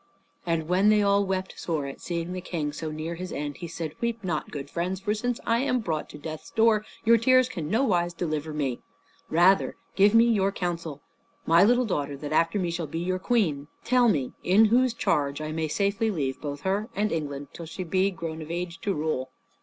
And 0.47 0.67
when 0.67 0.89
they 0.89 1.03
all 1.03 1.23
wept 1.27 1.59
sore 1.59 1.85
at 1.85 2.01
seeing 2.01 2.33
the 2.33 2.41
King 2.41 2.73
so 2.73 2.89
near 2.89 3.13
his 3.13 3.31
end, 3.31 3.57
he 3.57 3.67
said, 3.67 3.93
"Weep 4.01 4.23
not, 4.23 4.49
good 4.49 4.67
friends, 4.67 4.99
for 4.99 5.13
since 5.13 5.39
I 5.45 5.59
am 5.59 5.79
brought 5.79 6.09
to 6.09 6.17
death's 6.17 6.49
door 6.49 6.83
your 7.05 7.19
tears 7.19 7.47
can 7.47 7.65
in 7.65 7.69
nowise 7.69 8.15
deliver 8.15 8.51
me; 8.51 8.79
but 9.29 9.35
rather 9.35 9.75
give 9.95 10.15
me 10.15 10.25
your 10.25 10.51
counsel. 10.51 11.03
My 11.45 11.63
little 11.63 11.85
daughter 11.85 12.17
that 12.17 12.33
after 12.33 12.57
me 12.57 12.71
shall 12.71 12.87
be 12.87 12.97
your 12.97 13.19
queen; 13.19 13.67
tell 13.83 14.09
me 14.09 14.33
in 14.43 14.65
whose 14.65 14.95
charge 14.95 15.39
I 15.39 15.51
may 15.51 15.67
safely 15.67 16.09
leave 16.09 16.41
both 16.41 16.61
her 16.61 16.89
and 16.95 17.11
England 17.11 17.49
till 17.53 17.67
she 17.67 17.83
be 17.83 18.09
grown 18.09 18.41
of 18.41 18.49
age 18.49 18.81
to 18.81 18.95
rule?" 18.95 19.29